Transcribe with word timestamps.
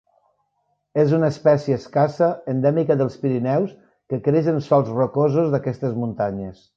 És 1.01 1.11
una 1.17 1.27
espècie 1.33 1.77
escassa, 1.81 2.29
endèmica 2.55 2.97
dels 3.03 3.19
Pirineus 3.25 3.77
que 4.13 4.23
creix 4.29 4.53
en 4.55 4.59
sols 4.71 4.93
rocosos 4.97 5.57
d'aquestes 5.57 5.97
muntanyes. 6.05 6.69